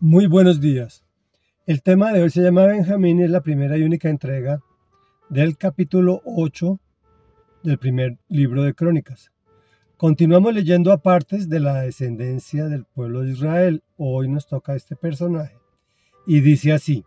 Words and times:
Muy 0.00 0.28
buenos 0.28 0.60
días. 0.60 1.04
El 1.66 1.82
tema 1.82 2.12
de 2.12 2.22
hoy 2.22 2.30
se 2.30 2.40
llama 2.40 2.66
Benjamín 2.66 3.18
y 3.18 3.24
es 3.24 3.30
la 3.30 3.40
primera 3.40 3.76
y 3.76 3.82
única 3.82 4.08
entrega 4.08 4.60
del 5.28 5.58
capítulo 5.58 6.22
8 6.24 6.78
del 7.64 7.78
primer 7.78 8.16
libro 8.28 8.62
de 8.62 8.74
Crónicas. 8.74 9.32
Continuamos 9.96 10.54
leyendo 10.54 10.92
apartes 10.92 11.48
de 11.48 11.58
la 11.58 11.80
descendencia 11.80 12.66
del 12.66 12.84
pueblo 12.84 13.22
de 13.22 13.32
Israel. 13.32 13.82
Hoy 13.96 14.28
nos 14.28 14.46
toca 14.46 14.76
este 14.76 14.94
personaje. 14.94 15.58
Y 16.28 16.42
dice 16.42 16.72
así, 16.72 17.04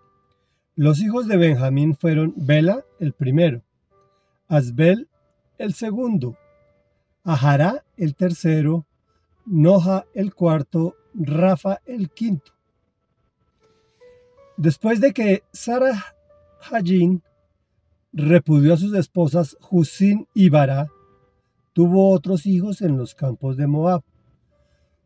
los 0.76 1.00
hijos 1.00 1.30
de 1.30 1.38
Benjamín 1.38 1.96
fueron 1.96 2.34
Bela 2.36 2.84
el 3.00 3.14
primero, 3.14 3.64
Asbel 4.50 5.08
el 5.58 5.76
segundo, 5.76 6.38
Ahará 7.24 7.86
el 7.96 8.16
tercero, 8.16 8.86
Noja 9.46 10.04
el 10.14 10.36
cuarto, 10.36 10.98
Rafa 11.14 11.80
el 11.86 12.10
quinto. 12.10 12.52
Después 14.62 15.02
de 15.02 15.12
que 15.12 15.42
Sarah 15.52 16.16
Hajin 16.70 17.24
repudió 18.14 18.76
a 18.76 18.78
sus 18.78 18.94
esposas 18.94 19.58
Husin 19.72 20.28
y 20.36 20.50
Bará, 20.50 20.88
tuvo 21.74 22.12
otros 22.12 22.46
hijos 22.46 22.84
en 22.84 22.96
los 22.96 23.16
campos 23.16 23.58
de 23.58 23.66
Moab. 23.66 24.04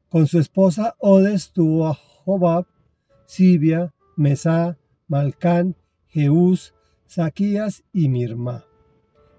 Con 0.10 0.28
su 0.28 0.40
esposa 0.40 0.96
Odes 1.00 1.54
tuvo 1.54 1.88
a 1.88 1.94
Jobab, 1.94 2.66
Sibia, 3.28 3.94
Mesá, 4.18 4.78
Malcán, 5.08 5.78
Jeús, 6.08 6.74
Saquías 7.06 7.86
y 7.94 8.10
Mirma. 8.10 8.66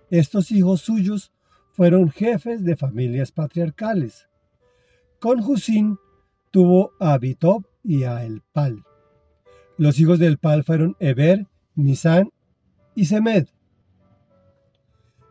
Estos 0.09 0.51
hijos 0.51 0.81
suyos 0.81 1.31
fueron 1.73 2.09
jefes 2.09 2.65
de 2.65 2.75
familias 2.75 3.33
patriarcales. 3.33 4.27
Con 5.21 5.41
Husín 5.41 5.99
tuvo 6.51 6.93
a 7.01 7.13
Abitob 7.13 7.67
y 7.85 8.05
a 8.05 8.25
Elpal. 8.25 8.83
Los 9.79 10.01
hijos 10.01 10.19
del 10.19 10.39
Pal 10.39 10.65
fueron 10.65 10.97
Eber, 11.01 11.47
Nisán 11.75 12.31
y 12.95 13.05
Semed. 13.07 13.49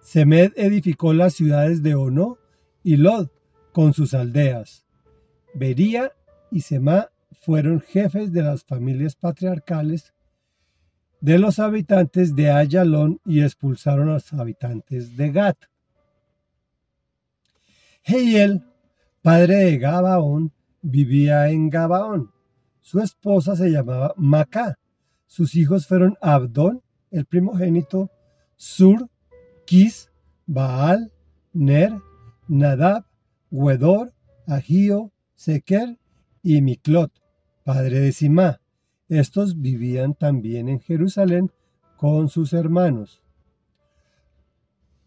Semed 0.02 0.54
edificó 0.56 1.14
las 1.14 1.34
ciudades 1.34 1.82
de 1.82 1.96
Ono 1.96 2.38
y 2.84 2.98
Lod 2.98 3.30
con 3.72 3.94
sus 3.94 4.14
aldeas. 4.14 4.86
Bería 5.56 6.12
y 6.52 6.62
Semá 6.62 7.10
fueron 7.42 7.82
jefes 7.82 8.32
de 8.32 8.44
las 8.44 8.64
familias 8.64 9.16
patriarcales 9.16 10.14
de 11.22 11.40
los 11.40 11.58
habitantes 11.58 12.36
de 12.36 12.52
Ayalón 12.52 13.20
y 13.26 13.42
expulsaron 13.42 14.10
a 14.10 14.14
los 14.14 14.32
habitantes 14.34 15.18
de 15.18 15.32
Gat. 15.32 15.58
Heiel, 18.04 18.64
padre 19.24 19.56
de 19.56 19.78
Gabaón, 19.80 20.54
vivía 20.84 21.50
en 21.50 21.72
Gabaón. 21.72 22.35
Su 22.86 23.00
esposa 23.00 23.56
se 23.56 23.72
llamaba 23.72 24.14
Macá. 24.16 24.78
Sus 25.26 25.56
hijos 25.56 25.88
fueron 25.88 26.18
Abdón, 26.22 26.84
el 27.10 27.26
primogénito, 27.26 28.12
Sur, 28.58 29.10
Kis, 29.66 30.12
Baal, 30.46 31.12
Ner, 31.52 31.94
Nadab, 32.48 33.06
Wedor, 33.50 34.14
Agío, 34.46 35.12
Seker 35.34 35.98
y 36.44 36.62
Miklot, 36.62 37.12
padre 37.64 38.02
de 38.02 38.12
Simá. 38.12 38.62
Estos 39.10 39.60
vivían 39.60 40.14
también 40.14 40.70
en 40.70 40.80
Jerusalén 40.80 41.52
con 41.98 42.30
sus 42.30 42.54
hermanos. 42.54 43.24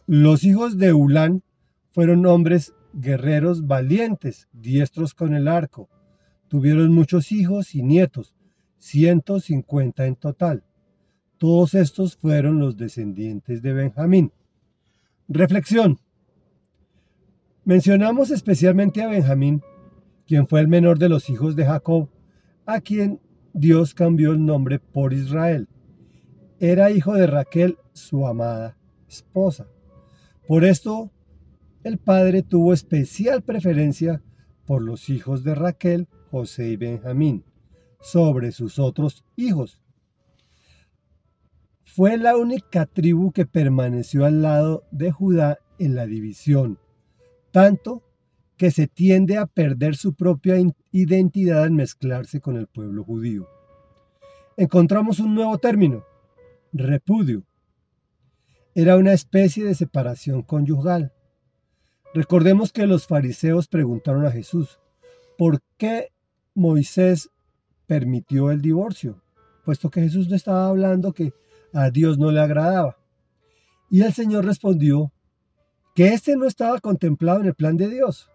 Los 0.04 0.42
hijos 0.42 0.78
de 0.78 0.92
Ulán 0.92 1.44
fueron 1.92 2.26
hombres 2.26 2.74
guerreros 2.92 3.68
valientes, 3.68 4.48
diestros 4.52 5.14
con 5.14 5.32
el 5.32 5.46
arco. 5.46 5.88
Tuvieron 6.48 6.94
muchos 6.94 7.30
hijos 7.30 7.74
y 7.74 7.82
nietos, 7.82 8.34
150 8.78 10.06
en 10.06 10.16
total. 10.16 10.64
Todos 11.36 11.74
estos 11.74 12.16
fueron 12.16 12.58
los 12.58 12.76
descendientes 12.76 13.62
de 13.62 13.72
Benjamín. 13.74 14.32
Reflexión. 15.28 15.98
Mencionamos 17.64 18.30
especialmente 18.30 19.02
a 19.02 19.08
Benjamín, 19.08 19.62
quien 20.26 20.48
fue 20.48 20.60
el 20.60 20.68
menor 20.68 20.98
de 20.98 21.10
los 21.10 21.28
hijos 21.28 21.54
de 21.54 21.66
Jacob, 21.66 22.08
a 22.64 22.80
quien 22.80 23.20
Dios 23.52 23.92
cambió 23.92 24.32
el 24.32 24.44
nombre 24.44 24.78
por 24.78 25.12
Israel. 25.12 25.68
Era 26.60 26.90
hijo 26.90 27.14
de 27.14 27.26
Raquel, 27.26 27.76
su 27.92 28.26
amada 28.26 28.76
esposa. 29.06 29.66
Por 30.46 30.64
esto, 30.64 31.10
el 31.84 31.98
padre 31.98 32.42
tuvo 32.42 32.72
especial 32.72 33.42
preferencia 33.42 34.22
por 34.68 34.82
los 34.82 35.08
hijos 35.08 35.44
de 35.44 35.54
Raquel 35.54 36.08
José 36.30 36.68
y 36.68 36.76
Benjamín, 36.76 37.42
sobre 38.02 38.52
sus 38.52 38.78
otros 38.78 39.24
hijos. 39.34 39.80
Fue 41.84 42.18
la 42.18 42.36
única 42.36 42.84
tribu 42.84 43.32
que 43.32 43.46
permaneció 43.46 44.26
al 44.26 44.42
lado 44.42 44.84
de 44.90 45.10
Judá 45.10 45.58
en 45.78 45.94
la 45.94 46.04
división, 46.04 46.78
tanto 47.50 48.02
que 48.58 48.70
se 48.70 48.88
tiende 48.88 49.38
a 49.38 49.46
perder 49.46 49.96
su 49.96 50.12
propia 50.12 50.56
identidad 50.92 51.62
al 51.62 51.70
mezclarse 51.70 52.42
con 52.42 52.58
el 52.58 52.66
pueblo 52.66 53.04
judío. 53.04 53.48
Encontramos 54.58 55.18
un 55.18 55.34
nuevo 55.34 55.56
término, 55.56 56.04
repudio. 56.74 57.42
Era 58.74 58.98
una 58.98 59.14
especie 59.14 59.64
de 59.64 59.74
separación 59.74 60.42
conyugal. 60.42 61.14
Recordemos 62.14 62.72
que 62.72 62.86
los 62.86 63.06
fariseos 63.06 63.68
preguntaron 63.68 64.24
a 64.26 64.30
Jesús, 64.30 64.78
¿por 65.36 65.60
qué 65.76 66.08
Moisés 66.54 67.30
permitió 67.88 68.50
el 68.50 68.60
divorcio, 68.60 69.20
puesto 69.64 69.90
que 69.90 70.02
Jesús 70.02 70.28
no 70.28 70.36
estaba 70.36 70.68
hablando 70.68 71.12
que 71.12 71.32
a 71.72 71.90
Dios 71.90 72.18
no 72.18 72.30
le 72.30 72.40
agradaba. 72.40 72.96
Y 73.90 74.02
el 74.02 74.12
Señor 74.12 74.44
respondió 74.44 75.10
que 75.94 76.08
este 76.08 76.36
no 76.36 76.46
estaba 76.46 76.78
contemplado 76.80 77.40
en 77.40 77.46
el 77.46 77.54
plan 77.54 77.76
de 77.76 77.88
Dios, 77.88 78.30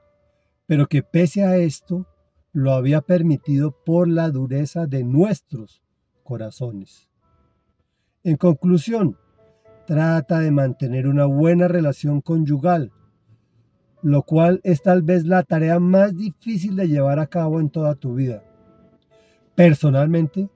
pero 0.66 0.88
que 0.88 1.04
pese 1.04 1.44
a 1.44 1.58
esto 1.58 2.08
lo 2.52 2.74
había 2.74 3.02
permitido 3.02 3.72
por 3.86 4.08
la 4.08 4.30
dureza 4.30 4.88
de 4.88 5.04
nuestros 5.04 5.82
corazones. 6.24 7.10
En 8.24 8.38
conclusión, 8.38 9.18
trata 9.86 10.40
de 10.40 10.52
mantener 10.52 11.08
una 11.08 11.26
buena 11.26 11.68
relación 11.68 12.22
conyugal, 12.22 12.92
lo 14.04 14.24
cual 14.24 14.60
es 14.64 14.82
tal 14.82 15.02
vez 15.02 15.26
la 15.26 15.44
tarea 15.44 15.80
más 15.80 16.16
difícil 16.16 16.76
de 16.76 16.90
llevar 16.90 17.20
a 17.20 17.28
cabo 17.28 17.62
en 17.62 17.70
toda 17.70 17.96
tu 17.96 18.16
vida. 18.16 18.44
Personalmente, 19.56 20.50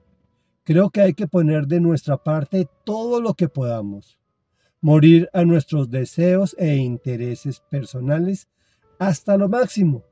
creo 0.64 0.90
que 0.90 1.00
hay 1.00 1.14
que 1.14 1.26
poner 1.26 1.66
de 1.66 1.80
nuestra 1.80 2.18
parte 2.18 2.68
todo 2.84 3.22
lo 3.22 3.32
que 3.32 3.48
podamos, 3.48 4.20
morir 4.82 5.30
a 5.32 5.44
nuestros 5.44 5.90
deseos 5.90 6.54
e 6.58 6.76
intereses 6.76 7.60
personales 7.70 8.48
hasta 8.98 9.38
lo 9.38 9.48
máximo, 9.48 10.04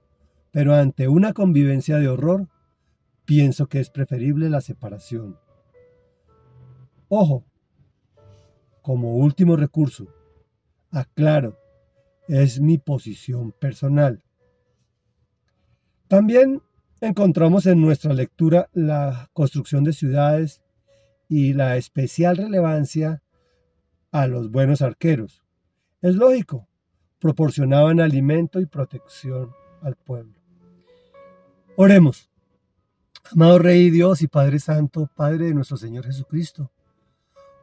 pero 0.51 0.75
ante 0.75 1.07
una 1.07 1.35
convivencia 1.35 1.99
de 1.99 2.09
horror, 2.09 2.49
pienso 3.27 3.67
que 3.67 3.81
es 3.81 3.91
preferible 3.91 4.49
la 4.49 4.63
separación. 4.63 5.37
Ojo, 7.09 7.45
como 8.81 9.17
último 9.17 9.57
recurso, 9.57 10.07
aclaro, 10.91 11.59
es 12.29 12.61
mi 12.61 12.79
posición 12.79 13.53
personal. 13.53 14.23
También 16.09 16.63
encontramos 17.01 17.67
en 17.67 17.81
nuestra 17.81 18.13
lectura 18.15 18.69
la 18.73 19.29
construcción 19.33 19.85
de 19.85 19.93
ciudades 19.93 20.63
y 21.29 21.53
la 21.53 21.77
especial 21.77 22.37
relevancia 22.37 23.23
a 24.13 24.27
los 24.27 24.51
buenos 24.51 24.83
arqueros. 24.83 25.43
Es 26.01 26.15
lógico, 26.15 26.69
proporcionaban 27.19 28.01
alimento 28.01 28.61
y 28.61 28.67
protección 28.67 29.51
al 29.83 29.97
pueblo. 29.97 30.35
Oremos. 31.77 32.31
Amado 33.33 33.59
Rey 33.59 33.91
Dios 33.91 34.23
y 34.23 34.29
Padre 34.29 34.61
Santo, 34.61 35.11
Padre 35.15 35.47
de 35.47 35.55
nuestro 35.55 35.77
Señor 35.77 36.07
Jesucristo, 36.07 36.71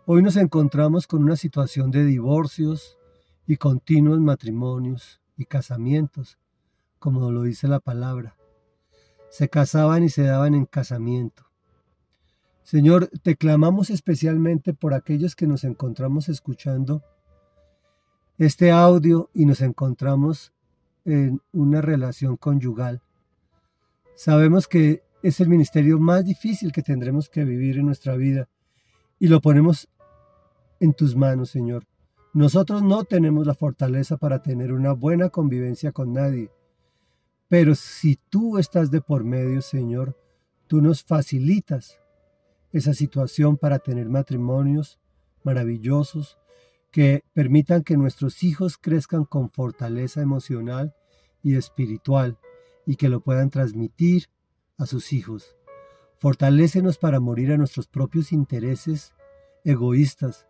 hoy 0.06 0.22
nos 0.22 0.36
encontramos 0.36 1.08
con 1.08 1.24
una 1.24 1.38
situación 1.38 1.90
de 1.90 2.04
divorcios, 2.04 2.98
y 3.45 3.57
continuos 3.57 4.19
matrimonios 4.19 5.22
y 5.38 5.45
casamientos, 5.45 6.38
como 7.00 7.31
lo 7.31 7.44
dice 7.44 7.68
la 7.68 7.80
palabra. 7.80 8.36
Se 9.30 9.50
casaban 9.50 10.04
y 10.04 10.10
se 10.10 10.24
daban 10.24 10.54
en 10.56 10.66
casamiento. 10.66 11.44
Señor, 12.63 13.10
te 13.24 13.36
clamamos 13.36 13.90
especialmente 13.90 14.74
por 14.74 14.94
aquellos 14.94 15.36
que 15.36 15.48
nos 15.48 15.63
encontramos 15.63 16.30
escuchando 16.30 17.04
este 18.38 18.72
audio 18.72 19.30
y 19.34 19.46
nos 19.46 19.62
encontramos 19.62 20.54
en 21.06 21.42
una 21.51 21.81
relación 21.81 22.38
conyugal. 22.38 23.01
Sabemos 24.16 24.68
que 24.68 25.04
es 25.22 25.39
el 25.39 25.50
ministerio 25.50 26.00
más 26.00 26.25
difícil 26.25 26.72
que 26.72 26.84
tendremos 26.84 27.30
que 27.30 27.44
vivir 27.44 27.78
en 27.78 27.86
nuestra 27.86 28.16
vida 28.16 28.48
y 29.19 29.28
lo 29.28 29.42
ponemos 29.42 29.89
en 30.80 30.94
tus 30.94 31.16
manos, 31.16 31.50
Señor. 31.50 31.86
Nosotros 32.34 32.82
no 32.82 33.04
tenemos 33.04 33.46
la 33.46 33.54
fortaleza 33.54 34.18
para 34.18 34.42
tener 34.42 34.74
una 34.74 34.92
buena 34.92 35.30
convivencia 35.30 35.92
con 35.92 36.14
nadie. 36.14 36.50
Pero 37.48 37.76
si 37.76 38.16
tú 38.16 38.58
estás 38.58 38.90
de 38.90 39.02
por 39.02 39.24
medio, 39.24 39.62
Señor, 39.62 40.18
tú 40.66 40.82
nos 40.82 41.04
facilitas 41.04 42.00
esa 42.72 42.96
situación 42.96 43.58
para 43.58 43.78
tener 43.78 44.10
matrimonios 44.10 45.00
maravillosos 45.44 46.40
que 46.90 47.24
permitan 47.34 47.84
que 47.84 47.98
nuestros 47.98 48.44
hijos 48.44 48.80
crezcan 48.80 49.26
con 49.26 49.52
fortaleza 49.52 50.22
emocional 50.22 50.96
y 51.44 51.56
espiritual 51.56 52.40
y 52.88 52.96
que 52.96 53.10
lo 53.10 53.22
puedan 53.22 53.52
transmitir 53.52 54.30
a 54.80 54.88
sus 54.88 55.14
hijos. 55.14 55.56
Fortalécenos 56.18 56.98
para 56.98 57.20
morir 57.20 57.52
a 57.52 57.58
nuestros 57.58 57.86
propios 57.86 58.32
intereses 58.32 59.14
egoístas 59.64 60.48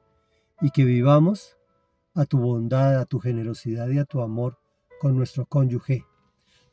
y 0.62 0.70
que 0.70 0.86
vivamos 0.86 1.58
a 2.14 2.26
tu 2.26 2.40
bondad, 2.40 3.00
a 3.00 3.06
tu 3.06 3.20
generosidad 3.20 3.90
y 3.90 4.00
a 4.00 4.06
tu 4.06 4.22
amor 4.22 4.58
con 5.00 5.16
nuestro 5.16 5.46
cónyuge. 5.46 6.06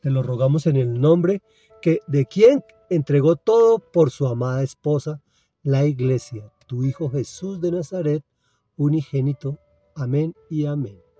Te 0.01 0.09
lo 0.09 0.23
rogamos 0.23 0.67
en 0.67 0.77
el 0.77 0.99
nombre 0.99 1.41
que 1.81 1.99
de 2.07 2.25
quien 2.25 2.63
entregó 2.89 3.35
todo 3.35 3.79
por 3.79 4.11
su 4.11 4.27
amada 4.27 4.63
esposa, 4.63 5.21
la 5.63 5.85
iglesia, 5.85 6.51
tu 6.67 6.85
Hijo 6.85 7.09
Jesús 7.09 7.61
de 7.61 7.71
Nazaret, 7.71 8.23
unigénito. 8.77 9.59
Amén 9.95 10.33
y 10.49 10.65
amén. 10.65 11.10